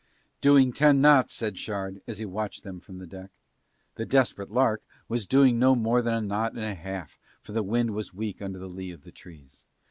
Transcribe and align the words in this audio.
"Doing 0.41 0.73
ten 0.73 0.99
knots," 0.99 1.31
said 1.31 1.59
Shard 1.59 2.01
as 2.07 2.17
he 2.17 2.25
watched 2.25 2.63
them 2.63 2.79
from 2.79 2.97
the 2.97 3.05
deck. 3.05 3.29
The 3.97 4.05
Desperate 4.07 4.49
Lark 4.49 4.81
was 5.07 5.27
doing 5.27 5.59
no 5.59 5.75
more 5.75 6.01
than 6.01 6.13
a 6.15 6.21
knot 6.21 6.53
and 6.53 6.63
a 6.65 6.73
half 6.73 7.19
for 7.39 7.51
the 7.51 7.61
wind 7.61 7.91
was 7.91 8.11
weak 8.11 8.41
under 8.41 8.57
the 8.57 8.65
lee 8.67 8.89
of 8.89 9.03
the 9.03 9.11
trees. 9.11 9.63